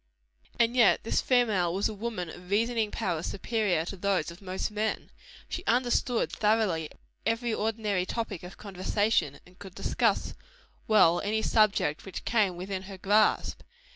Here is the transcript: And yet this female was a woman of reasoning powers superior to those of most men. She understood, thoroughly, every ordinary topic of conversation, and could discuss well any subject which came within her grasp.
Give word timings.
And 0.59 0.75
yet 0.75 1.03
this 1.03 1.21
female 1.21 1.75
was 1.75 1.87
a 1.87 1.93
woman 1.93 2.27
of 2.31 2.49
reasoning 2.49 2.89
powers 2.89 3.27
superior 3.27 3.85
to 3.85 3.95
those 3.95 4.31
of 4.31 4.41
most 4.41 4.71
men. 4.71 5.11
She 5.47 5.63
understood, 5.65 6.31
thoroughly, 6.31 6.89
every 7.23 7.53
ordinary 7.53 8.07
topic 8.07 8.41
of 8.41 8.57
conversation, 8.57 9.39
and 9.45 9.59
could 9.59 9.75
discuss 9.75 10.33
well 10.87 11.19
any 11.21 11.43
subject 11.43 12.03
which 12.03 12.25
came 12.25 12.57
within 12.57 12.81
her 12.89 12.97
grasp. 12.97 13.61